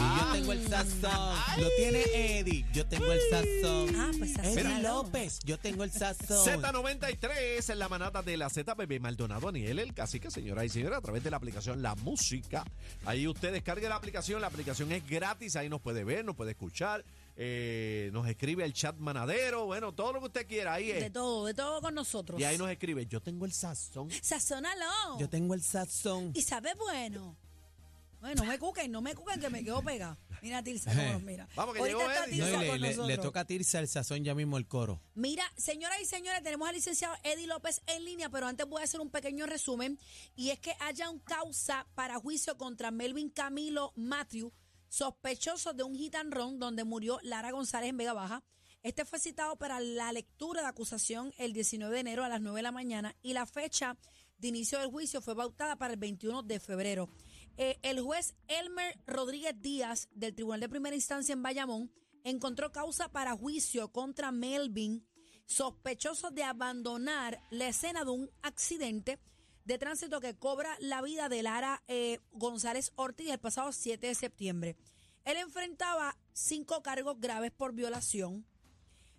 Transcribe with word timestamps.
yo 0.00 0.32
tengo 0.32 0.52
el 0.52 0.68
sazón. 0.68 1.38
Lo 1.58 1.68
tiene 1.76 2.02
Eddie, 2.14 2.64
yo 2.72 2.86
tengo 2.86 3.12
el 3.12 3.20
sazón. 3.30 3.96
Ah, 3.96 4.10
pues 4.16 4.36
Eddie 4.38 4.54
sazónalo. 4.54 5.02
López, 5.02 5.38
yo 5.44 5.58
tengo 5.58 5.84
el 5.84 5.90
sazón. 5.90 6.62
Z93 6.62 7.72
en 7.72 7.78
la 7.78 7.88
manata 7.88 8.22
de 8.22 8.36
la 8.36 8.48
Z, 8.48 8.74
Bebé 8.74 9.00
Maldonado, 9.00 9.48
Aniel, 9.48 9.78
el 9.78 9.94
cacique, 9.94 10.30
señoras 10.30 10.64
y 10.64 10.68
señores, 10.70 10.98
a 10.98 11.00
través 11.00 11.22
de 11.22 11.30
la 11.30 11.36
aplicación 11.36 11.82
La 11.82 11.94
Música. 11.96 12.64
Ahí 13.04 13.26
usted 13.26 13.52
descargue 13.52 13.88
la 13.88 13.96
aplicación, 13.96 14.40
la 14.40 14.46
aplicación 14.46 14.90
es 14.92 15.06
gratis, 15.06 15.56
ahí 15.56 15.68
nos 15.68 15.80
puede 15.80 16.04
ver, 16.04 16.24
nos 16.24 16.36
puede 16.36 16.52
escuchar, 16.52 17.04
eh, 17.36 18.10
nos 18.12 18.26
escribe 18.28 18.64
el 18.64 18.72
chat 18.72 18.96
manadero, 18.96 19.66
bueno, 19.66 19.92
todo 19.92 20.12
lo 20.14 20.20
que 20.20 20.26
usted 20.26 20.46
quiera, 20.46 20.74
ahí 20.74 20.92
De 20.92 21.10
todo, 21.10 21.46
de 21.46 21.54
todo 21.54 21.80
con 21.80 21.94
nosotros. 21.94 22.40
Y 22.40 22.44
ahí 22.44 22.56
nos 22.56 22.70
escribe, 22.70 23.06
yo 23.06 23.20
tengo 23.20 23.44
el 23.44 23.52
sazón. 23.52 24.08
Sazónalo. 24.22 25.18
Yo 25.18 25.28
tengo 25.28 25.54
el 25.54 25.62
sazón. 25.62 26.32
Y 26.34 26.42
sabe 26.42 26.74
bueno. 26.74 27.36
Bueno, 28.20 28.42
no 28.44 28.50
me 28.50 28.58
cuquen, 28.58 28.92
no 28.92 29.00
me 29.00 29.14
cuquen 29.14 29.40
que 29.40 29.48
me 29.50 29.64
quedo 29.64 29.82
pegada. 29.82 30.18
Mira, 30.42 30.62
Tirsa, 30.62 30.90
cómo 30.94 31.12
nos 31.12 31.22
mira. 31.22 31.48
Vamos, 31.56 31.74
que 31.74 31.80
Ahorita 31.80 31.98
llegó 31.98 32.10
está 32.10 32.24
Eddie. 32.26 32.38
No, 32.40 32.46
y 32.46 32.50
Tirsa 32.50 32.60
le, 32.62 32.68
con 32.68 32.80
le- 32.80 32.88
le 32.90 32.96
nosotros. 32.96 33.24
toca 33.26 33.40
a 33.40 33.44
Tirsa 33.46 33.78
el 33.78 33.88
sazón 33.88 34.24
ya 34.24 34.34
mismo 34.34 34.56
el 34.58 34.66
coro. 34.68 35.00
Mira, 35.14 35.44
señoras 35.56 35.98
y 36.02 36.04
señores, 36.06 36.42
tenemos 36.42 36.68
al 36.68 36.74
licenciado 36.74 37.14
Eddie 37.24 37.46
López 37.46 37.80
en 37.86 38.04
línea, 38.04 38.28
pero 38.30 38.46
antes 38.46 38.66
voy 38.66 38.80
a 38.82 38.84
hacer 38.84 39.00
un 39.00 39.10
pequeño 39.10 39.46
resumen. 39.46 39.98
Y 40.36 40.50
es 40.50 40.58
que 40.60 40.74
haya 40.80 41.08
un 41.10 41.18
causa 41.20 41.86
para 41.94 42.18
juicio 42.18 42.56
contra 42.58 42.90
Melvin 42.90 43.30
Camilo 43.30 43.92
Matthew, 43.96 44.52
sospechoso 44.88 45.72
de 45.72 45.82
un 45.82 45.98
run 46.30 46.58
donde 46.58 46.84
murió 46.84 47.18
Lara 47.22 47.50
González 47.52 47.90
en 47.90 47.96
Vega 47.96 48.12
Baja. 48.12 48.42
Este 48.82 49.04
fue 49.04 49.18
citado 49.18 49.56
para 49.56 49.78
la 49.80 50.10
lectura 50.12 50.62
de 50.62 50.68
acusación 50.68 51.32
el 51.38 51.52
19 51.52 51.92
de 51.94 52.00
enero 52.00 52.24
a 52.24 52.28
las 52.28 52.40
9 52.40 52.56
de 52.58 52.62
la 52.62 52.72
mañana 52.72 53.14
y 53.22 53.34
la 53.34 53.44
fecha 53.46 53.96
de 54.38 54.48
inicio 54.48 54.78
del 54.78 54.88
juicio 54.88 55.20
fue 55.20 55.36
pautada 55.36 55.76
para 55.76 55.92
el 55.92 55.98
21 56.00 56.42
de 56.42 56.58
febrero. 56.60 57.08
Eh, 57.62 57.78
el 57.82 58.00
juez 58.00 58.34
Elmer 58.48 58.98
Rodríguez 59.06 59.52
Díaz 59.60 60.08
del 60.12 60.34
Tribunal 60.34 60.60
de 60.60 60.70
Primera 60.70 60.96
Instancia 60.96 61.34
en 61.34 61.42
Bayamón 61.42 61.92
encontró 62.24 62.72
causa 62.72 63.12
para 63.12 63.36
juicio 63.36 63.92
contra 63.92 64.32
Melvin, 64.32 65.06
sospechoso 65.44 66.30
de 66.30 66.42
abandonar 66.42 67.38
la 67.50 67.68
escena 67.68 68.02
de 68.02 68.12
un 68.12 68.30
accidente 68.40 69.18
de 69.66 69.76
tránsito 69.76 70.22
que 70.22 70.38
cobra 70.38 70.74
la 70.80 71.02
vida 71.02 71.28
de 71.28 71.42
Lara 71.42 71.82
eh, 71.86 72.20
González 72.32 72.92
Ortiz 72.96 73.28
el 73.28 73.38
pasado 73.38 73.72
7 73.72 74.06
de 74.06 74.14
septiembre. 74.14 74.78
Él 75.26 75.36
enfrentaba 75.36 76.16
cinco 76.32 76.82
cargos 76.82 77.20
graves 77.20 77.50
por 77.50 77.74
violación, 77.74 78.46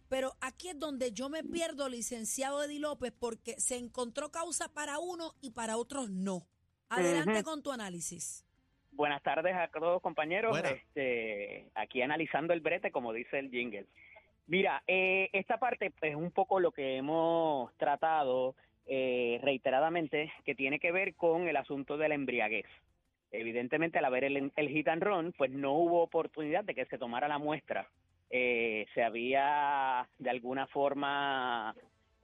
pero 0.10 0.36
aquí 0.42 0.70
es 0.70 0.80
donde 0.80 1.12
yo 1.12 1.30
me 1.30 1.44
pierdo, 1.44 1.90
licenciado 1.90 2.64
Eddie 2.64 2.80
López, 2.80 3.14
porque 3.20 3.62
se 3.62 3.76
encontró 3.76 4.32
causa 4.32 4.74
para 4.74 4.98
uno 4.98 5.36
y 5.42 5.52
para 5.52 5.78
otros 5.78 6.10
no. 6.10 6.48
Adelante 6.92 7.44
con 7.44 7.64
tu 7.64 7.72
análisis. 7.72 8.46
Buenas 8.92 9.24
tardes 9.24 9.56
a 9.56 9.70
todos 9.70 10.02
compañeros. 10.02 10.52
Buenas. 10.52 10.74
Este, 10.74 11.66
aquí 11.76 12.02
analizando 12.02 12.54
el 12.54 12.60
brete, 12.60 12.92
como 12.92 13.14
dice 13.14 13.40
el 13.40 13.50
jingle. 13.50 13.86
Mira, 14.48 14.84
eh, 14.88 15.30
esta 15.32 15.58
parte 15.58 15.94
es 16.02 16.16
un 16.16 16.32
poco 16.32 16.60
lo 16.60 16.72
que 16.72 16.98
hemos 16.98 17.74
tratado 17.78 18.56
eh, 18.86 19.40
reiteradamente, 19.42 20.34
que 20.44 20.56
tiene 20.56 20.80
que 20.80 20.92
ver 20.92 21.16
con 21.16 21.48
el 21.48 21.56
asunto 21.56 21.98
de 21.98 22.10
la 22.10 22.16
embriaguez. 22.16 22.66
Evidentemente, 23.32 23.98
al 23.98 24.06
haber 24.06 24.26
el, 24.26 24.52
el 24.54 24.70
hit 24.70 24.90
and 24.90 25.02
run, 25.02 25.34
pues 25.38 25.52
no 25.52 25.72
hubo 25.72 26.04
oportunidad 26.04 26.66
de 26.66 26.76
que 26.76 26.86
se 26.88 26.98
tomara 26.98 27.30
la 27.30 27.38
muestra. 27.38 27.88
Eh, 28.30 28.86
se 28.94 29.04
había 29.04 30.08
de 30.20 30.30
alguna 30.30 30.68
forma 30.68 31.74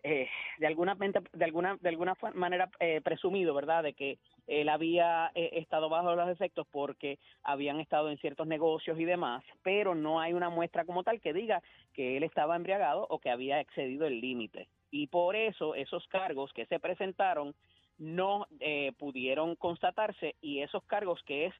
eh, 0.04 0.30
de 0.58 0.68
alguna 0.68 0.96
de 0.96 1.46
alguna 1.46 1.78
de 1.82 1.90
alguna 1.90 2.16
manera 2.34 2.70
eh, 2.80 3.02
presumido, 3.02 3.54
¿verdad?, 3.54 3.84
de 3.84 3.94
que 3.94 4.18
él 4.48 4.70
había 4.70 5.32
eh, 5.36 5.52
estado 5.54 5.90
bajo 5.90 6.16
los 6.16 6.30
efectos 6.30 6.66
porque 6.72 7.20
habían 7.44 7.80
estado 7.80 8.10
en 8.10 8.18
ciertos 8.18 8.48
negocios 8.48 9.00
y 9.00 9.06
demás, 9.06 9.44
pero 9.62 9.94
no 9.94 10.20
hay 10.20 10.34
una 10.34 10.50
muestra 10.50 10.86
como 10.86 11.04
tal 11.04 11.22
que 11.22 11.34
diga 11.34 11.62
que 11.94 12.18
él 12.18 12.24
estaba 12.24 12.56
embriagado 12.56 13.06
o 13.10 13.20
que 13.20 13.30
había 13.30 13.60
excedido 13.60 14.06
el 14.06 14.22
límite. 14.22 14.68
Y 14.90 15.08
por 15.08 15.36
eso 15.36 15.76
esos 15.76 16.08
cargos 16.08 16.54
que 16.54 16.66
se 16.66 16.80
presentaron 16.80 17.54
no 17.98 18.48
eh, 18.60 18.94
pudieron 18.98 19.56
constatarse 19.56 20.36
y 20.42 20.62
esos 20.62 20.84
cargos 20.86 21.22
que 21.24 21.48
es 21.48 21.54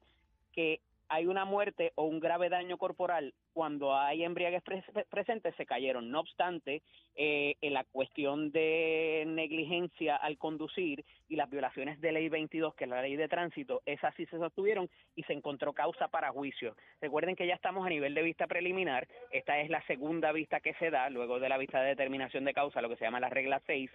que 0.52 0.80
hay 1.08 1.26
una 1.26 1.44
muerte 1.44 1.92
o 1.94 2.04
un 2.04 2.20
grave 2.20 2.48
daño 2.48 2.78
corporal 2.78 3.34
cuando 3.58 3.92
hay 3.98 4.22
embriaguez 4.22 4.62
pres- 4.62 5.04
presentes 5.10 5.52
se 5.56 5.66
cayeron. 5.66 6.12
No 6.12 6.20
obstante, 6.20 6.80
eh, 7.16 7.56
en 7.60 7.74
la 7.74 7.82
cuestión 7.82 8.52
de 8.52 9.24
negligencia 9.26 10.14
al 10.14 10.38
conducir 10.38 11.04
y 11.28 11.34
las 11.34 11.50
violaciones 11.50 12.00
de 12.00 12.12
ley 12.12 12.28
22, 12.28 12.76
que 12.76 12.84
es 12.84 12.90
la 12.90 13.02
ley 13.02 13.16
de 13.16 13.26
tránsito, 13.26 13.82
esas 13.84 14.14
sí 14.14 14.26
se 14.26 14.38
sostuvieron 14.38 14.88
y 15.16 15.24
se 15.24 15.32
encontró 15.32 15.72
causa 15.72 16.06
para 16.06 16.30
juicio. 16.30 16.76
Recuerden 17.00 17.34
que 17.34 17.48
ya 17.48 17.54
estamos 17.54 17.84
a 17.84 17.90
nivel 17.90 18.14
de 18.14 18.22
vista 18.22 18.46
preliminar, 18.46 19.08
esta 19.32 19.58
es 19.58 19.70
la 19.70 19.82
segunda 19.88 20.30
vista 20.30 20.60
que 20.60 20.74
se 20.74 20.90
da 20.90 21.10
luego 21.10 21.40
de 21.40 21.48
la 21.48 21.58
vista 21.58 21.80
de 21.82 21.88
determinación 21.88 22.44
de 22.44 22.54
causa, 22.54 22.80
lo 22.80 22.88
que 22.88 22.94
se 22.94 23.06
llama 23.06 23.18
la 23.18 23.28
regla 23.28 23.60
6, 23.66 23.90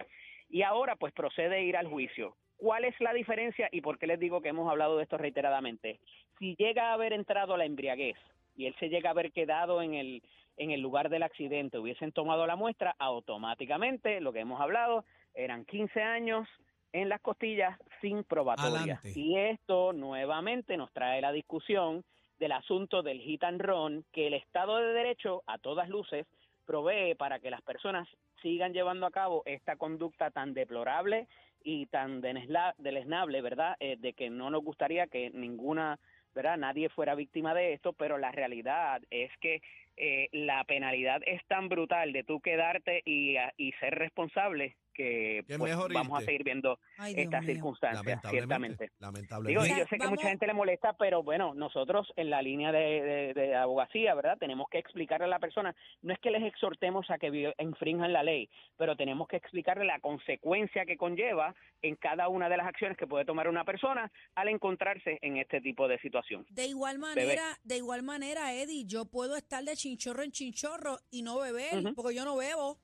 y 0.50 0.60
ahora 0.60 0.96
pues 0.96 1.14
procede 1.14 1.56
a 1.56 1.60
ir 1.60 1.78
al 1.78 1.86
juicio. 1.86 2.36
¿Cuál 2.58 2.84
es 2.84 2.94
la 3.00 3.14
diferencia 3.14 3.70
y 3.72 3.80
por 3.80 3.98
qué 3.98 4.06
les 4.06 4.20
digo 4.20 4.42
que 4.42 4.50
hemos 4.50 4.70
hablado 4.70 4.98
de 4.98 5.04
esto 5.04 5.16
reiteradamente? 5.16 6.00
Si 6.38 6.54
llega 6.56 6.90
a 6.90 6.92
haber 6.92 7.14
entrado 7.14 7.56
la 7.56 7.64
embriaguez 7.64 8.18
y 8.56 8.66
él 8.66 8.74
se 8.78 8.88
llega 8.88 9.10
a 9.10 9.12
haber 9.12 9.32
quedado 9.32 9.82
en 9.82 9.94
el 9.94 10.22
en 10.56 10.70
el 10.70 10.80
lugar 10.80 11.08
del 11.08 11.24
accidente, 11.24 11.78
hubiesen 11.78 12.12
tomado 12.12 12.46
la 12.46 12.54
muestra, 12.54 12.94
automáticamente, 13.00 14.20
lo 14.20 14.32
que 14.32 14.38
hemos 14.38 14.60
hablado, 14.60 15.04
eran 15.34 15.64
15 15.64 16.00
años 16.00 16.48
en 16.92 17.08
las 17.08 17.20
costillas 17.20 17.76
sin 18.00 18.22
probatoria. 18.22 18.98
Adelante. 19.00 19.12
Y 19.16 19.36
esto 19.36 19.92
nuevamente 19.92 20.76
nos 20.76 20.92
trae 20.92 21.20
la 21.20 21.32
discusión 21.32 22.04
del 22.38 22.52
asunto 22.52 23.02
del 23.02 23.20
hit 23.20 23.42
and 23.42 23.60
run 23.60 24.04
que 24.12 24.28
el 24.28 24.34
Estado 24.34 24.76
de 24.76 24.92
Derecho, 24.92 25.42
a 25.46 25.58
todas 25.58 25.88
luces, 25.88 26.26
provee 26.64 27.14
para 27.14 27.40
que 27.40 27.50
las 27.50 27.62
personas 27.62 28.08
sigan 28.42 28.72
llevando 28.72 29.06
a 29.06 29.10
cabo 29.10 29.42
esta 29.46 29.76
conducta 29.76 30.30
tan 30.30 30.54
deplorable 30.54 31.26
y 31.62 31.86
tan 31.86 32.20
deleznable, 32.20 33.40
¿verdad? 33.40 33.76
Eh, 33.80 33.96
de 33.98 34.12
que 34.12 34.30
no 34.30 34.50
nos 34.50 34.62
gustaría 34.62 35.06
que 35.06 35.30
ninguna, 35.30 35.98
¿verdad? 36.34 36.56
Nadie 36.56 36.88
fuera 36.88 37.14
víctima 37.14 37.54
de 37.54 37.72
esto, 37.72 37.92
pero 37.92 38.18
la 38.18 38.32
realidad 38.32 39.02
es 39.10 39.30
que 39.40 39.62
eh, 39.96 40.28
la 40.32 40.64
penalidad 40.64 41.22
es 41.24 41.44
tan 41.46 41.68
brutal 41.68 42.12
de 42.12 42.24
tú 42.24 42.40
quedarte 42.40 43.02
y, 43.04 43.36
y 43.56 43.72
ser 43.80 43.94
responsable 43.94 44.76
que 44.94 45.44
pues, 45.46 45.58
mejor 45.58 45.92
vamos 45.92 46.22
a 46.22 46.24
seguir 46.24 46.44
viendo 46.44 46.78
Ay, 46.98 47.14
estas 47.16 47.42
mío. 47.42 47.54
circunstancias, 47.54 48.04
Lamentablemente. 48.04 48.30
ciertamente. 48.38 48.84
Digo, 48.84 48.96
Lamentablemente. 49.00 49.68
y 49.74 49.78
yo 49.78 49.84
sé 49.86 49.90
que 49.96 49.98
Vamos- 49.98 50.10
mucha 50.18 50.28
gente 50.28 50.46
le 50.46 50.54
molesta, 50.54 50.92
pero 50.94 51.22
bueno, 51.22 51.52
nosotros 51.54 52.12
en 52.16 52.30
la 52.30 52.40
línea 52.40 52.72
de, 52.72 53.02
de- 53.02 53.34
de 53.34 53.54
abogacía, 53.56 54.14
¿verdad? 54.14 54.38
Tenemos 54.38 54.68
que 54.70 54.78
explicarle 54.78 55.26
a 55.26 55.28
la 55.28 55.38
persona, 55.40 55.74
no 56.02 56.12
es 56.14 56.18
que 56.20 56.30
les 56.30 56.42
exhortemos 56.44 57.10
a 57.10 57.18
que 57.18 57.52
infrinjan 57.58 58.12
la 58.12 58.22
ley, 58.22 58.48
pero 58.76 58.96
tenemos 58.96 59.28
que 59.28 59.36
explicarle 59.36 59.84
la 59.84 59.98
consecuencia 60.00 60.86
que 60.86 60.96
conlleva 60.96 61.54
en 61.82 61.96
cada 61.96 62.28
una 62.28 62.48
de 62.48 62.56
las 62.56 62.66
acciones 62.66 62.96
que 62.96 63.06
puede 63.06 63.24
tomar 63.24 63.48
una 63.48 63.64
persona 63.64 64.10
al 64.34 64.48
encontrarse 64.48 65.18
en 65.20 65.36
este 65.36 65.60
tipo 65.60 65.88
de 65.88 65.98
situación. 65.98 66.46
De 66.50 66.66
igual 66.66 66.98
manera, 66.98 67.42
de 67.64 67.76
igual 67.76 68.02
manera, 68.04 68.52
Eddie, 68.54 68.84
yo 68.86 69.04
puedo 69.06 69.36
estar 69.36 69.62
de 69.64 69.74
chinchorro 69.76 70.22
en 70.22 70.30
chinchorro 70.30 70.98
y 71.10 71.22
no 71.22 71.38
beber, 71.40 71.92
porque 71.94 72.14
yo 72.14 72.24
no 72.24 72.36
bebo. 72.36 72.78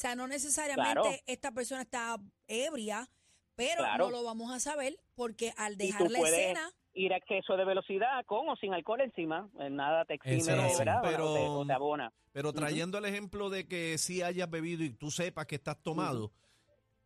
O 0.00 0.02
sea, 0.02 0.14
no 0.16 0.26
necesariamente 0.26 0.92
Claro. 0.94 1.10
esta 1.26 1.52
persona 1.52 1.82
está 1.82 2.16
ebria, 2.48 3.06
pero 3.54 3.82
Claro. 3.82 4.06
no 4.06 4.10
lo 4.10 4.24
vamos 4.24 4.50
a 4.50 4.58
saber 4.58 4.98
porque 5.14 5.52
al 5.58 5.76
dejar 5.76 6.10
la 6.10 6.20
escena, 6.20 6.70
ir 6.94 7.12
a 7.12 7.18
exceso 7.18 7.54
de 7.58 7.66
velocidad 7.66 8.24
con 8.24 8.48
o 8.48 8.56
sin 8.56 8.72
alcohol 8.72 9.02
encima, 9.02 9.50
eh, 9.60 9.68
nada 9.68 10.06
te 10.06 10.14
exime, 10.14 10.52
así. 10.54 10.78
¿verdad? 10.78 11.00
Pero- 11.02 11.32
o, 11.32 11.34
te, 11.34 11.40
o 11.42 11.66
te 11.66 11.72
abona. 11.74 12.10
Pero 12.32 12.50
trayendo 12.54 12.96
el 12.96 13.04
ejemplo 13.04 13.50
de 13.50 13.68
que 13.68 13.98
si 13.98 14.22
hayas 14.22 14.48
bebido 14.48 14.82
y 14.84 14.88
tú 14.88 15.10
sepas 15.10 15.44
que 15.44 15.56
estás 15.56 15.76
tomado, 15.82 16.32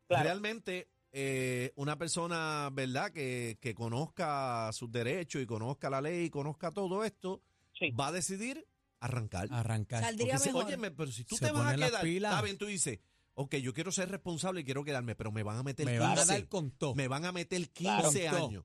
Claro. 0.07 0.23
realmente 0.23 0.87
eh, 1.17 1.73
una 1.77 1.97
persona, 1.97 2.69
¿verdad?, 2.73 3.11
que, 3.13 3.57
que 3.61 3.75
conozca 3.75 4.71
sus 4.73 4.91
derechos 4.93 5.43
y 5.43 5.47
conozca 5.47 5.91
la 5.91 6.01
ley 6.01 6.27
y 6.27 6.31
conozca 6.31 6.71
todo 6.71 7.03
esto, 7.03 7.41
Sí. 7.77 7.91
va 7.91 8.09
a 8.09 8.13
decidir 8.13 8.65
arrancar. 9.05 9.49
Arrancar. 9.51 10.03
Saldría 10.03 10.39
mejor. 10.39 10.65
óyeme, 10.67 10.91
pero 10.91 11.11
si 11.13 11.25
tú 11.25 11.37
Se 11.37 11.47
te 11.47 11.53
vas 11.53 11.67
a 11.73 11.75
quedar, 11.77 12.07
está 12.07 12.43
bien, 12.43 12.59
tú 12.59 12.67
dices, 12.67 12.99
ok, 13.35 13.57
yo 13.57 13.73
quiero 13.75 13.91
ser 13.93 14.11
responsable 14.11 14.61
y 14.61 14.65
quiero 14.65 14.85
quedarme, 14.85 15.15
pero 15.15 15.33
me 15.33 15.43
van 15.43 15.57
a 15.59 15.63
meter 15.63 15.87
Me 15.87 15.99
van 15.99 16.13
a 16.13 16.15
15, 16.17 16.33
dar 16.33 16.49
con 16.49 16.71
todo. 16.73 16.95
me 16.95 17.09
van 17.09 17.25
a 17.25 17.33
meter 17.33 17.69
Claro. 17.71 18.11
15 18.11 18.29
Con 18.29 18.37
todo. 18.39 18.47
años. 18.49 18.65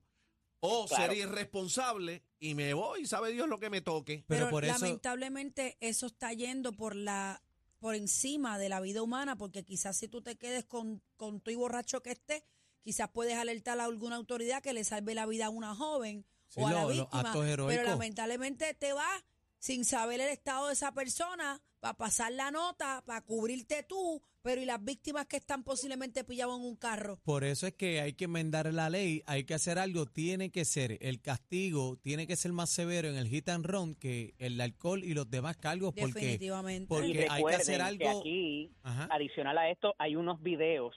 O 0.62 0.86
Claro. 0.86 1.04
ser 1.12 1.16
irresponsable 1.16 2.22
y 2.38 2.54
me 2.54 2.74
voy, 2.74 3.06
sabe 3.06 3.32
Dios 3.32 3.48
lo 3.48 3.58
que 3.58 3.70
me 3.70 3.80
toque. 3.80 4.24
Pero 4.26 4.40
pero, 4.46 4.50
por 4.50 4.64
eso- 4.64 4.78
lamentablemente 4.78 5.76
eso 5.80 6.06
está 6.06 6.32
yendo 6.32 6.72
por 6.72 6.94
la 6.94 7.42
por 7.78 7.94
encima 7.94 8.58
de 8.58 8.68
la 8.68 8.78
vida 8.82 9.00
humana, 9.00 9.36
porque 9.36 9.64
quizás 9.64 9.96
si 9.96 10.06
tú 10.06 10.20
te 10.20 10.36
quedes 10.36 10.66
con, 10.66 11.02
con 11.16 11.40
tu 11.40 11.50
y 11.50 11.54
borracho 11.54 12.02
que 12.02 12.10
estés, 12.10 12.42
quizás 12.82 13.08
puedes 13.08 13.36
alertar 13.38 13.80
a 13.80 13.84
alguna 13.86 14.16
autoridad 14.16 14.62
que 14.62 14.74
le 14.74 14.84
salve 14.84 15.14
la 15.14 15.24
vida 15.24 15.46
a 15.46 15.48
una 15.50 15.74
joven 15.74 16.26
Sí, 16.48 16.60
o 16.60 16.66
a 16.66 16.72
la 16.72 16.82
lo- 16.82 16.88
víctima. 16.90 17.32
Pero 17.68 17.82
lamentablemente 17.84 18.74
te 18.74 18.92
vas 18.92 19.24
sin 19.60 19.84
saber 19.84 20.20
el 20.20 20.28
estado 20.30 20.66
de 20.66 20.72
esa 20.72 20.92
persona, 20.92 21.60
para 21.78 21.94
pasar 21.94 22.32
la 22.32 22.50
nota, 22.50 23.02
para 23.06 23.20
cubrirte 23.22 23.82
tú, 23.84 24.20
pero 24.42 24.60
y 24.60 24.64
las 24.66 24.82
víctimas 24.84 25.26
que 25.26 25.36
están 25.36 25.62
posiblemente 25.64 26.24
pillados 26.24 26.58
en 26.58 26.64
un 26.66 26.76
carro. 26.76 27.18
Por 27.24 27.44
eso 27.44 27.66
es 27.66 27.74
que 27.74 28.00
hay 28.00 28.14
que 28.14 28.24
enmendar 28.24 28.72
la 28.72 28.90
ley, 28.90 29.22
hay 29.26 29.44
que 29.44 29.54
hacer 29.54 29.78
algo, 29.78 30.04
tiene 30.06 30.50
que 30.50 30.64
ser, 30.66 30.98
el 31.00 31.20
castigo 31.22 31.96
tiene 32.02 32.26
que 32.26 32.36
ser 32.36 32.52
más 32.52 32.70
severo 32.70 33.08
en 33.08 33.16
el 33.16 33.28
hit 33.28 33.48
and 33.50 33.64
run 33.66 33.94
que 33.94 34.34
el 34.38 34.60
alcohol 34.60 35.04
y 35.04 35.14
los 35.14 35.30
demás 35.30 35.56
cargos, 35.56 35.94
porque, 35.94 36.20
Definitivamente. 36.20 36.86
porque 36.88 37.06
y 37.06 37.10
hay 37.10 37.16
que 37.28 37.34
recuerden 37.34 37.60
hacer 37.60 37.76
que 37.76 37.82
algo- 38.08 38.20
aquí, 38.20 38.72
Ajá. 38.82 39.08
adicional 39.10 39.56
a 39.58 39.70
esto, 39.70 39.94
hay 39.98 40.16
unos 40.16 40.42
videos 40.42 40.94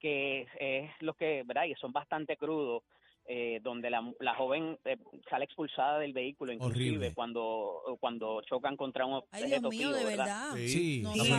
que 0.00 0.42
es, 0.42 0.48
es 0.60 0.90
lo 1.00 1.14
que, 1.14 1.42
¿verdad? 1.46 1.64
Y 1.64 1.74
son 1.80 1.92
bastante 1.92 2.36
crudos, 2.36 2.82
eh, 3.26 3.58
donde 3.62 3.88
la, 3.90 4.02
la 4.20 4.34
joven 4.34 4.78
eh, 4.84 4.96
sale 5.30 5.44
expulsada 5.46 5.98
del 5.98 6.12
vehículo, 6.12 6.52
inclusive 6.52 6.88
Horrible. 6.90 7.14
cuando, 7.14 7.96
cuando 8.00 8.42
chocan 8.42 8.76
contra 8.76 9.06
un 9.06 9.22
Ay, 9.30 9.44
Dios 9.46 9.58
objeto 9.64 9.70
mío, 9.70 9.92
de 9.92 10.04
¿verdad? 10.04 10.24
verdad. 10.26 10.54
Sí. 10.56 10.68
Sí, 10.68 11.00
No 11.02 11.12
Sí, 11.12 11.18
la- 11.30 11.38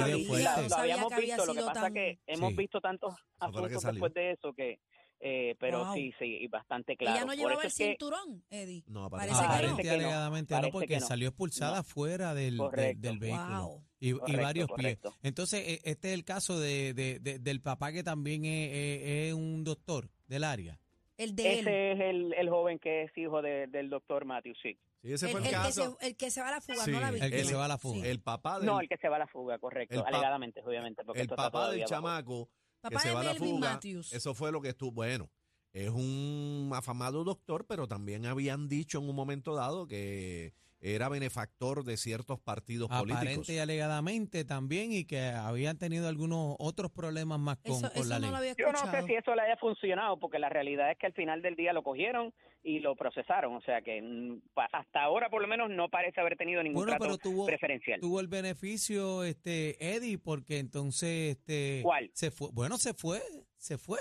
lo 0.67 0.75
habíamos 0.75 1.07
que 1.09 1.15
había 1.15 1.35
visto, 1.35 1.45
lo 1.45 1.53
que 1.53 1.61
pasa 1.67 1.81
tan- 1.81 1.93
que 1.93 2.19
hemos 2.27 2.49
Sí. 2.51 2.57
visto 2.57 2.81
tantos 2.81 3.15
que 3.15 3.45
asuntos 3.45 3.83
después 3.83 4.13
de 4.15 4.31
eso 4.31 4.53
que, 4.53 4.79
eh, 5.19 5.55
pero 5.59 5.85
Wow. 5.85 5.93
sí, 5.93 6.11
sí, 6.19 6.25
y 6.41 6.47
bastante 6.47 6.97
claro. 6.97 7.15
Ella 7.17 7.21
no 7.25 7.27
Por 7.31 7.35
llevaba 7.37 7.53
eso 7.63 7.67
el 7.67 7.73
que- 7.73 7.85
cinturón, 7.91 8.43
Eddie. 8.49 8.83
No, 8.87 9.09
Parece. 9.09 9.35
Aparente 9.43 9.81
que 9.83 9.87
no, 9.89 9.93
alegadamente 9.93 10.59
no, 10.61 10.69
porque 10.71 10.99
no. 10.99 11.05
salió 11.05 11.27
expulsada 11.29 11.77
No. 11.77 11.83
fuera 11.83 12.33
del, 12.33 12.57
del- 12.97 13.19
vehículo. 13.19 13.61
Wow. 13.63 13.83
Y, 13.99 14.09
y 14.09 14.11
Correcto, 14.13 14.41
varios 14.41 14.69
pies. 14.75 14.99
Entonces, 15.23 15.67
e- 15.67 15.81
este 15.83 16.09
es 16.09 16.13
el 16.15 16.25
caso 16.25 16.59
de, 16.59 16.93
de- 16.93 17.19
de- 17.19 17.39
del 17.39 17.61
papá 17.61 17.91
que 17.91 18.03
también 18.03 18.43
es, 18.45 18.71
es- 18.73 19.01
es 19.29 19.33
un 19.33 19.63
doctor 19.63 20.09
del 20.27 20.43
área. 20.43 20.79
El 21.17 21.35
de 21.35 21.53
él. 21.53 21.59
Ese 21.67 21.91
es 21.93 21.99
el, 22.01 22.33
el 22.33 22.49
joven 22.49 22.77
que 22.79 23.03
es 23.03 23.17
hijo 23.17 23.41
de- 23.41 23.67
del 23.67 23.89
doctor 23.89 24.25
Matthew, 24.25 24.53
sí. 24.61 24.77
Sí, 25.01 25.13
ese 25.13 25.27
El, 25.27 25.31
fue 25.31 25.39
el, 25.41 25.45
el 25.47 25.51
que 25.51 25.71
se, 25.71 25.81
caso. 25.81 25.97
el 26.01 26.15
que 26.17 26.31
se 26.31 26.41
va 26.41 26.47
a 26.47 26.51
la 26.51 26.61
fuga, 26.61 26.83
Sí, 26.83 26.91
no 26.91 26.99
la 26.99 27.07
el 27.09 27.13
víctima. 27.15 27.37
que 27.37 27.45
se 27.45 27.55
va 27.55 27.65
a 27.65 27.67
la 27.67 27.77
fuga. 27.77 28.01
Sí. 28.01 28.07
El 28.09 28.19
papá 28.21 28.57
del, 28.57 28.65
No, 28.65 28.79
el 28.81 28.89
que 28.89 28.97
se 28.97 29.07
va 29.07 29.15
a 29.15 29.19
la 29.19 29.27
fuga, 29.27 29.57
correcto. 29.59 29.95
El 29.95 30.01
pa- 30.01 30.07
alegadamente, 30.09 30.61
obviamente. 30.65 31.03
Porque 31.05 31.19
el 31.21 31.25
esto 31.25 31.35
está 31.35 31.43
papá 31.51 31.69
del 31.69 31.79
todavía 31.79 31.83
bajo- 31.85 31.89
chamaco 31.93 32.49
Papá 32.81 32.95
que 32.95 32.99
se 33.01 33.07
de 33.09 33.13
va 33.13 33.19
a 33.21 33.23
la 33.23 33.33
Melvin 33.33 33.55
fuga. 33.55 33.69
Matthews. 33.73 34.13
Eso 34.13 34.33
fue 34.33 34.51
lo 34.51 34.61
que 34.61 34.69
estuvo. 34.69 34.91
Bueno, 34.91 35.29
es 35.75 35.89
un 35.89 36.71
afamado 36.73 37.25
doctor, 37.25 37.65
pero 37.67 37.85
también 37.85 38.25
habían 38.25 38.69
dicho 38.69 38.97
en 38.99 39.09
un 39.09 39.15
momento 39.15 39.53
dado 39.55 39.87
que 39.87 40.53
era 40.79 41.09
benefactor 41.09 41.83
de 41.83 41.97
ciertos 41.97 42.39
partidos 42.39 42.87
políticos. 42.87 43.17
Aparente 43.17 43.53
y 43.55 43.57
alegadamente 43.57 44.45
también 44.45 44.93
y 44.93 45.03
que 45.03 45.19
habían 45.19 45.77
tenido 45.77 46.07
algunos 46.07 46.55
otros 46.59 46.91
problemas 46.91 47.39
más 47.39 47.57
con, 47.57 47.73
Eso, 47.73 47.89
con 47.91 48.01
eso 48.03 48.09
la 48.09 48.15
no 48.19 48.21
ley. 48.21 48.31
lo 48.31 48.37
había 48.37 48.55
Yo 48.55 48.71
no 48.71 48.89
sé 48.89 49.03
si 49.05 49.15
eso 49.15 49.35
le 49.35 49.41
haya 49.41 49.57
funcionado, 49.57 50.17
porque 50.17 50.39
la 50.39 50.47
realidad 50.47 50.91
es 50.91 50.97
que 50.97 51.07
al 51.07 51.13
final 51.13 51.41
del 51.41 51.55
día 51.57 51.73
lo 51.73 51.83
cogieron 51.83 52.33
y 52.63 52.79
lo 52.79 52.95
procesaron. 52.95 53.53
O 53.55 53.61
sea 53.61 53.81
que 53.81 54.01
mm, 54.01 54.41
pa- 54.53 54.69
hasta 54.71 55.03
ahora, 55.03 55.29
por 55.29 55.41
lo 55.41 55.47
menos, 55.49 55.69
no 55.69 55.89
parece 55.89 56.21
haber 56.21 56.37
tenido 56.37 56.63
ningún 56.63 56.83
Bueno, 56.85 56.91
trato 56.91 57.03
pero 57.03 57.17
tuvo, 57.17 57.45
preferencial. 57.47 57.99
tuvo 57.99 58.21
el 58.21 58.27
beneficio 58.29 59.23
este 59.25 59.95
Eddie 59.95 60.19
porque 60.19 60.59
entonces 60.59 61.35
este 61.37 61.81
¿Cuál? 61.83 62.11
se 62.13 62.31
fue, 62.31 62.49
bueno, 62.53 62.77
se 62.77 62.93
fue, 62.93 63.21
se 63.57 63.77
fue. 63.77 63.99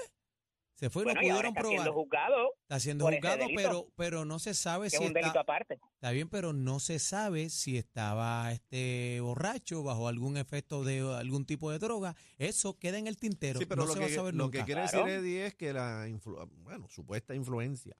Se 0.75 0.91
fue 0.91 1.03
y 1.03 1.05
bueno, 1.05 1.21
lo 1.21 1.27
y 1.27 1.31
ahora 1.31 1.51
pudieron 1.51 1.51
está 1.53 1.61
probar. 1.61 1.77
siendo 1.79 1.93
juzgado, 1.93 2.53
Está 2.63 2.81
siendo 2.81 3.07
juzgado, 3.07 3.47
pero 3.55 3.87
pero 3.97 4.25
no 4.25 4.39
se 4.41 4.55
sabe 4.55 4.87
que 4.87 4.91
si 4.91 4.97
es 4.97 5.03
un 5.09 5.13
delito 5.15 5.29
está, 5.29 5.41
aparte. 5.41 5.79
está 5.95 6.11
bien, 6.11 6.29
pero 6.29 6.53
no 6.53 6.81
se 6.81 6.99
sabe 6.99 7.49
si 7.49 7.79
estaba 7.79 8.51
este 8.53 9.21
borracho 9.21 9.83
bajo 9.85 10.09
algún 10.09 10.37
efecto 10.37 10.83
de 10.83 10.99
algún 11.17 11.45
tipo 11.47 11.71
de 11.71 11.79
droga. 11.79 12.17
Eso 12.39 12.77
queda 12.79 12.99
en 12.99 13.07
el 13.07 13.17
tintero. 13.19 13.61
Sí, 13.61 13.67
pero 13.67 13.83
no 13.83 13.87
lo 13.87 13.93
se 13.95 14.01
va 14.01 14.07
a 14.07 14.09
que, 14.09 14.15
saber 14.15 14.35
lo 14.35 14.45
nunca. 14.45 14.59
que 14.59 14.65
quiere 14.65 14.83
Claro. 14.89 15.07
decir 15.07 15.21
Eddie 15.21 15.47
es 15.47 15.55
que 15.55 15.73
la 15.73 16.09
influ- 16.09 16.49
bueno, 16.65 16.89
supuesta 16.89 17.35
influencia 17.37 17.97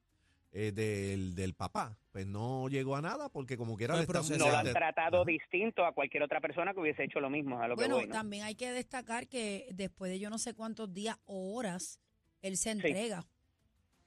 eh, 0.51 0.71
del, 0.73 1.35
del 1.37 1.55
papá, 1.55 1.97
pues 2.13 2.27
no 2.27 2.69
llegó 2.69 2.95
a 2.97 3.03
nada 3.03 3.29
porque 3.29 3.57
como 3.57 3.77
quiera 3.77 3.95
Fue 4.05 4.07
le. 4.23 4.39
No 4.39 4.49
lo 4.51 4.57
han 4.57 4.73
tratado 4.73 5.23
Ajá. 5.23 5.25
distinto 5.31 5.85
a 5.85 5.93
cualquier 5.93 6.23
otra 6.25 6.41
persona 6.41 6.73
que 6.75 6.81
hubiese 6.81 7.05
hecho 7.05 7.19
lo 7.21 7.31
mismo, 7.31 7.61
a 7.61 7.67
lo 7.69 7.75
Bueno, 7.77 7.97
que 7.97 8.03
voy, 8.03 8.09
¿no? 8.09 8.15
también 8.15 8.45
hay 8.45 8.55
que 8.57 8.71
destacar 8.73 9.27
que 9.29 9.69
después 9.73 10.11
de 10.11 10.19
yo 10.19 10.29
no 10.31 10.39
sé 10.39 10.55
cuántos 10.55 10.93
días 10.93 11.17
o 11.25 11.55
horas, 11.57 11.99
él 12.45 12.57
se 12.57 12.71
entrega. 12.71 13.25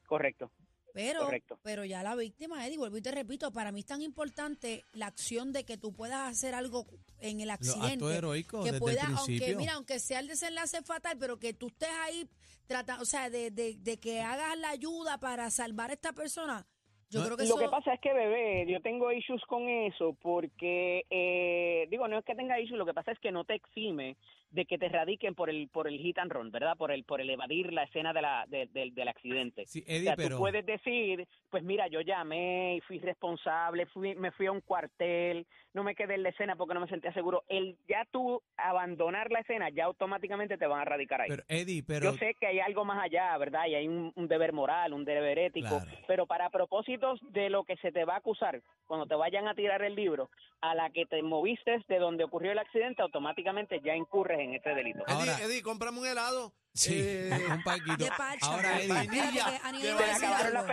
Correcto. 0.06 0.52
Pero, 0.94 1.26
Correcto. 1.26 1.60
pero 1.62 1.86
ya 1.86 2.02
la 2.02 2.16
víctima, 2.16 2.66
Eddie, 2.66 2.80
vuelvo 2.80 2.98
y 2.98 3.02
te 3.04 3.12
repito, 3.12 3.52
para 3.52 3.72
mí 3.72 3.82
es 3.82 3.86
tan 3.86 4.02
importante 4.02 4.84
la 4.94 5.06
acción 5.06 5.54
de 5.54 5.64
que 5.64 5.78
tú 5.78 5.94
puedas 5.94 6.28
hacer 6.28 6.56
algo 6.56 6.88
en 7.20 7.40
el 7.40 7.52
accidente. 7.52 8.04
heroicos 8.16 8.66
que 8.66 8.72
desde 8.72 8.80
pueda, 8.80 9.04
el 9.04 9.16
aunque 9.16 9.56
mira, 9.56 9.74
aunque 9.74 10.00
sea 10.00 10.20
el 10.20 10.28
desenlace 10.28 10.82
fatal, 10.82 11.18
pero 11.20 11.38
que 11.38 11.54
tú 11.54 11.68
estés 11.68 11.90
ahí 12.02 12.28
tratando, 12.66 13.04
o 13.04 13.06
sea, 13.06 13.30
de, 13.30 13.52
de, 13.52 13.76
de 13.78 13.98
que 14.00 14.22
hagas 14.22 14.58
la 14.58 14.70
ayuda 14.70 15.20
para 15.20 15.52
salvar 15.52 15.92
a 15.92 15.94
esta 15.94 16.14
persona, 16.14 16.66
yo 17.10 17.20
No, 17.20 17.26
creo 17.28 17.38
que 17.38 17.44
Lo 17.44 17.50
eso... 17.56 17.60
que 17.60 17.70
pasa 17.70 17.94
es 17.94 18.02
que, 18.02 18.14
bebé, 18.14 18.66
yo 18.68 18.82
tengo 18.82 19.12
issues 19.12 19.42
con 19.48 19.70
eso 19.70 20.18
porque, 20.22 21.06
eh, 21.10 21.88
digo, 21.90 22.08
no 22.08 22.18
es 22.18 22.26
que 22.26 22.36
tenga 22.36 22.60
issues, 22.60 22.78
lo 22.78 22.86
que 22.86 22.94
pasa 22.94 23.12
es 23.12 23.20
que 23.20 23.32
no 23.32 23.46
te 23.46 23.54
exime 23.54 24.18
de 24.50 24.66
que 24.66 24.78
te 24.78 24.88
radiquen 24.90 25.36
por 25.36 25.50
el 25.50 25.68
por 25.70 25.88
el 25.88 25.98
hit 26.00 26.18
and 26.20 26.32
run, 26.32 26.52
¿verdad? 26.52 26.78
Por 26.78 26.92
el 26.92 27.04
por 27.04 27.22
el 27.22 27.30
evadir 27.30 27.74
la 27.74 27.84
escena 27.84 28.14
de 28.14 28.22
la, 28.22 28.46
de- 28.48 28.68
del- 28.68 28.94
del 28.96 29.08
accidente. 29.08 29.66
Sí, 29.66 29.82
O 29.82 30.16
pero 30.16 30.30
tú 30.36 30.38
puedes 30.38 30.66
decir, 30.66 31.28
pues 31.50 31.64
mira, 31.64 31.88
yo 31.88 32.02
llamé 32.02 32.76
y 32.78 32.82
fui 32.82 33.00
responsable, 33.00 33.86
fui, 33.88 34.16
me 34.16 34.32
fui 34.32 34.46
a 34.46 34.52
un 34.52 34.62
cuartel, 34.62 35.46
no 35.74 35.84
me 35.84 35.96
quedé 35.96 36.16
en 36.16 36.24
la 36.24 36.30
escena 36.30 36.56
porque 36.56 36.74
no 36.74 36.80
me 36.80 36.88
sentía 36.88 37.12
seguro. 37.14 37.44
El 37.50 37.78
ya 37.88 38.06
tú 38.12 38.42
abandonar 38.56 39.32
la 39.32 39.40
escena, 39.40 39.70
ya 39.70 39.86
automáticamente 39.86 40.58
te 40.58 40.68
van 40.68 40.82
a 40.82 40.86
radicar 40.86 41.22
ahí. 41.22 41.30
pero 41.30 41.44
Eddie, 41.48 41.84
pero 41.84 42.12
Yo 42.12 42.18
sé 42.18 42.36
que 42.40 42.48
hay 42.48 42.60
algo 42.60 42.86
más 42.86 43.04
allá, 43.04 43.38
¿verdad? 43.38 43.66
Y 43.68 43.76
hay 43.76 43.88
un, 43.88 44.12
un 44.16 44.28
deber 44.28 44.54
moral, 44.54 44.94
un 44.94 45.06
deber 45.06 45.38
ético, 45.40 45.68
Claro. 45.68 45.86
pero 46.08 46.26
para 46.26 46.50
propósitos 46.50 47.20
de 47.32 47.50
lo 47.50 47.64
que 47.64 47.76
se 47.78 47.92
te 47.92 48.06
va 48.06 48.16
a 48.16 48.18
acusar, 48.18 48.62
cuando 48.86 49.06
te 49.06 49.16
vayan 49.16 49.48
a 49.48 49.54
tirar 49.56 49.82
el 49.84 49.96
libro, 49.96 50.30
a 50.62 50.74
la 50.76 50.90
que 50.90 51.06
te 51.06 51.22
moviste 51.22 51.80
de 51.88 52.00
donde 52.00 52.24
ocurrió 52.24 52.52
el 52.52 52.60
accidente, 52.60 53.02
automáticamente 53.02 53.80
ya 53.82 53.96
incurres 53.96 54.40
en 54.40 54.47
este 54.56 54.70
delito. 54.76 55.04
Ahora- 55.08 55.36
Eddie, 55.38 55.46
Eddie, 55.46 55.62
cómprame 55.62 56.00
un 56.00 56.08
helado. 56.08 56.56
sí, 56.74 56.92
Eh, 56.96 57.30
un 57.60 57.64
paquito. 57.64 57.98
De 57.98 58.10
parcha. 58.18 58.46
Ahora 58.48 58.80
Eddie, 58.82 58.88
que 58.88 58.94
Aniel 59.64 59.94
iba 59.94 60.00
a 60.00 60.08
decir 60.08 60.26
algo. 60.28 60.68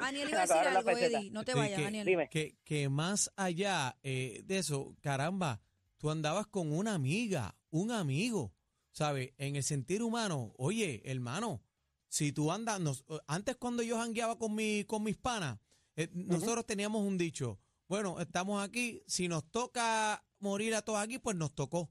Aniel 0.00 0.28
iba 0.28 0.42
a 0.42 0.46
decir. 0.46 1.02
Eddie, 1.04 1.30
no 1.30 1.44
te 1.44 1.54
vayas, 1.54 1.80
que- 1.80 1.86
Aniel. 1.86 2.06
Dime. 2.06 2.28
que, 2.28 2.56
que 2.64 2.88
más 2.88 3.30
allá 3.36 3.96
eh, 4.02 4.42
de 4.44 4.58
eso, 4.58 4.94
caramba, 5.00 5.60
tú 5.98 6.10
andabas 6.10 6.46
con 6.46 6.72
una 6.72 6.94
amiga, 6.94 7.56
un 7.70 7.90
amigo, 7.92 8.52
¿sabes? 8.90 9.32
En 9.38 9.56
el 9.56 9.62
sentir 9.62 10.02
humano, 10.02 10.52
oye, 10.56 11.00
hermano, 11.04 11.62
si 12.08 12.32
tú 12.32 12.52
andas, 12.52 12.80
nos- 12.80 13.04
antes 13.26 13.56
cuando 13.56 13.82
yo 13.82 13.96
jangueaba 13.98 14.38
con, 14.38 14.54
mi, 14.54 14.84
con 14.84 15.02
mis 15.02 15.16
panas, 15.16 15.58
eh, 15.96 16.08
nosotros 16.12 16.66
teníamos 16.66 17.02
un 17.02 17.16
dicho, 17.16 17.58
bueno, 17.88 18.20
estamos 18.20 18.62
aquí, 18.62 19.02
si 19.06 19.28
nos 19.28 19.50
toca 19.50 20.24
morir 20.40 20.74
a 20.74 20.82
todos 20.82 20.98
aquí, 21.00 21.18
pues 21.18 21.36
nos 21.36 21.54
tocó, 21.54 21.90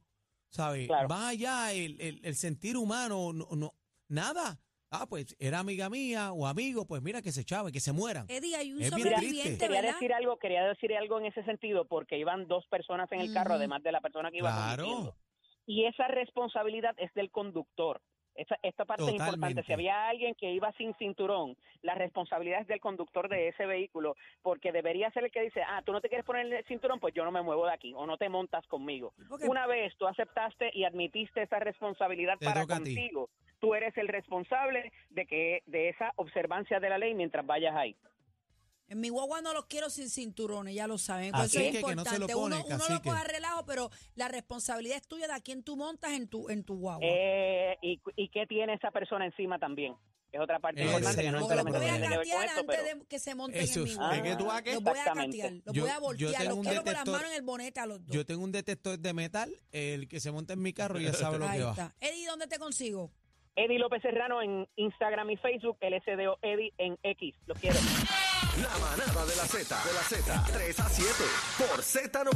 ¿sabes? 0.51 0.87
Claro. 0.87 1.07
Más 1.09 1.31
allá 1.31 1.71
el, 1.73 1.99
el- 1.99 2.19
el 2.23 2.35
sentir 2.35 2.77
humano, 2.77 3.33
no, 3.33 3.47
no, 3.55 3.73
nada. 4.07 4.59
Ah, 4.93 5.05
pues 5.07 5.35
era 5.39 5.59
amiga 5.59 5.89
mía 5.89 6.33
o 6.33 6.45
amigo, 6.45 6.85
pues 6.85 7.01
mira 7.01 7.21
que 7.21 7.31
se 7.31 7.41
echaba, 7.41 7.71
que 7.71 7.79
se 7.79 7.93
mueran. 7.93 8.25
Eddie, 8.27 8.55
hay 8.57 8.73
un 8.73 8.81
Es 8.81 8.93
bien 8.93 9.07
sobreviviente, 9.07 9.41
triste. 9.43 9.65
Quería 9.65 9.81
¿verdad? 9.81 9.93
decir 9.95 10.13
algo, 10.13 10.37
quería 10.37 10.63
decir 10.67 10.93
algo 10.97 11.17
en 11.19 11.25
ese 11.27 11.43
sentido, 11.45 11.85
porque 11.87 12.17
iban 12.19 12.45
dos 12.49 12.67
personas 12.67 13.09
en 13.13 13.21
el 13.21 13.33
carro, 13.33 13.53
además 13.53 13.81
de 13.83 13.93
la 13.93 14.01
persona 14.01 14.29
que 14.31 14.39
iba 14.39 14.51
Claro. 14.51 14.83
conduciendo. 14.83 15.15
Y 15.65 15.85
esa 15.85 16.07
responsabilidad 16.09 16.93
es 16.97 17.13
del 17.13 17.31
conductor. 17.31 18.01
Esa, 18.35 18.57
esta 18.63 18.85
parte 18.85 19.03
es 19.03 19.13
importante. 19.13 19.63
Si 19.63 19.73
había 19.73 20.07
alguien 20.07 20.35
que 20.35 20.51
iba 20.51 20.71
sin 20.73 20.93
cinturón, 20.95 21.57
la 21.81 21.95
responsabilidad 21.95 22.61
es 22.61 22.67
del 22.67 22.79
conductor 22.79 23.27
de 23.29 23.49
ese 23.49 23.65
vehículo, 23.65 24.15
porque 24.41 24.71
debería 24.71 25.11
ser 25.11 25.25
el 25.25 25.31
que 25.31 25.41
dice, 25.41 25.61
ah, 25.67 25.81
tú 25.85 25.91
no 25.91 26.01
te 26.01 26.09
quieres 26.09 26.25
poner 26.25 26.51
el 26.51 26.65
cinturón, 26.65 26.99
pues 26.99 27.13
yo 27.13 27.23
no 27.23 27.31
me 27.31 27.41
muevo 27.41 27.65
de 27.65 27.73
aquí, 27.73 27.93
o 27.95 28.05
no 28.05 28.17
te 28.17 28.29
montas 28.29 28.65
conmigo. 28.67 29.13
Una 29.47 29.67
vez 29.67 29.95
tú 29.97 30.07
aceptaste 30.07 30.71
y 30.73 30.83
admitiste 30.85 31.41
esa 31.41 31.59
responsabilidad 31.59 32.37
Te 32.39 32.45
para 32.45 32.65
contigo, 32.65 33.29
tú 33.59 33.75
eres 33.75 33.95
el 33.97 34.07
responsable 34.07 34.91
de 35.09 35.25
que 35.25 35.63
de 35.65 35.89
esa 35.89 36.13
observancia 36.15 36.79
de 36.79 36.89
la 36.89 36.97
ley 36.97 37.13
mientras 37.13 37.45
vayas 37.45 37.75
ahí. 37.75 37.95
En 38.91 38.99
mi 38.99 39.07
guagua 39.07 39.39
no 39.41 39.53
los 39.53 39.67
quiero 39.67 39.89
sin 39.89 40.09
cinturones, 40.09 40.75
ya 40.75 40.85
lo 40.85 40.97
saben. 40.97 41.33
Así 41.33 41.57
Eso 41.57 41.65
es 41.65 41.71
que 41.77 41.81
que 41.83 41.95
no 41.95 42.03
se 42.03 42.19
lo 42.19 42.25
importante. 42.29 42.65
uno, 42.67 42.75
uno 42.75 42.89
lo 42.89 43.01
coge 43.01 43.17
a 43.19 43.23
relajo, 43.23 43.65
pero 43.65 43.89
la 44.15 44.27
responsabilidad 44.27 44.97
es 44.97 45.07
tuya 45.07 45.27
de 45.27 45.33
a 45.33 45.39
quién 45.39 45.63
tú 45.63 45.77
montas 45.77 46.11
en 46.11 46.27
tu, 46.27 46.49
en 46.49 46.65
tu 46.65 46.75
guagua. 46.75 47.07
Eh, 47.09 47.77
y, 47.81 48.01
¿Y 48.17 48.27
qué 48.27 48.45
tiene 48.47 48.73
esa 48.73 48.91
persona 48.91 49.25
encima 49.25 49.57
también? 49.59 49.95
Es 50.33 50.41
otra 50.41 50.59
parte 50.59 50.81
Ese 50.81 50.89
importante 50.91 51.21
que 51.23 51.31
no 51.31 51.39
los 51.39 51.47
voy 51.47 51.57
a 51.57 51.63
que 51.63 51.71
catear 51.71 52.49
antes 52.49 52.65
pero 52.67 52.83
de 52.83 53.05
que 53.07 53.19
se 53.19 53.33
monten 53.35 53.61
Eso 53.61 53.79
en 53.79 53.85
mi 53.85 53.95
guagua. 53.95 54.15
¿de 54.17 54.23
qué 54.23 54.35
tú 54.35 54.51
haces? 54.51 54.73
Los 54.73 54.83
voy 54.83 54.99
a 54.99 55.03
catear, 55.05 55.51
los 55.53 55.75
Yo- 55.75 55.81
voy 55.83 55.89
a 55.89 55.93
yo 55.95 56.01
voltear, 56.01 56.31
tengo 56.33 56.49
los 56.49 56.57
un 56.57 56.63
quiero 56.65 56.83
con 56.83 56.93
las 56.93 57.03
detector- 57.03 57.11
manos 57.13 57.29
en 57.31 57.35
el 57.37 57.41
bonete 57.43 57.79
a 57.79 57.85
los 57.85 58.05
dos. 58.05 58.13
Yo 58.15 58.25
tengo 58.25 58.43
un 58.43 58.51
detector 58.51 58.99
de 58.99 59.13
metal, 59.13 59.53
el 59.71 60.07
que 60.09 60.19
se 60.19 60.31
monta 60.31 60.51
en 60.53 60.61
mi 60.61 60.73
carro 60.73 60.99
ya 60.99 61.13
sabe 61.13 61.37
lo 61.37 61.47
Ahí 61.47 61.59
que 61.59 61.63
va. 61.63 61.71
está. 61.71 61.95
Eddie, 62.01 62.27
¿dónde 62.27 62.47
te 62.47 62.59
consigo? 62.59 63.09
Eddie 63.61 63.77
López 63.77 64.01
Serrano 64.01 64.41
en 64.41 64.67
Instagram 64.75 65.29
y 65.29 65.37
Facebook, 65.37 65.77
LSDO 65.81 66.39
Eddie 66.41 66.73
en 66.79 66.97
X. 67.03 67.35
Los 67.45 67.59
quiero. 67.59 67.77
La 68.59 68.69
manada 68.79 69.25
de 69.25 69.35
la 69.35 69.45
Z, 69.45 69.75
de 69.85 69.93
la 69.93 70.01
Z, 70.01 70.43
3 70.51 70.79
a 70.79 70.89
7 70.89 71.13
por 71.59 71.79
Z90. 71.79 72.31